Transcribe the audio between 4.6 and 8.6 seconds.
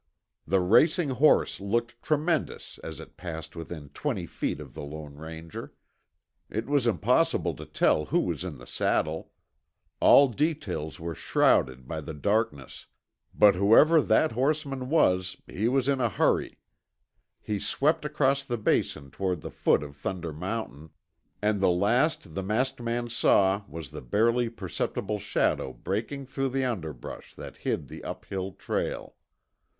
the Lone Ranger. It was impossible to tell who was in